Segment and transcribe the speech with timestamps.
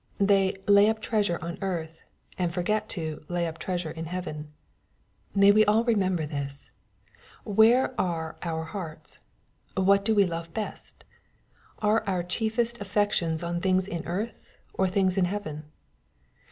[0.19, 1.99] They "lay up treasure on earth,"
[2.35, 4.51] and forget to" lay up treasure in heaven."
[5.35, 6.71] May we all remember this!
[7.43, 9.19] Where are our hearts?
[9.77, 11.03] What do we love best?
[11.83, 15.65] Are our chiefest affections on things in earth, or things in heaven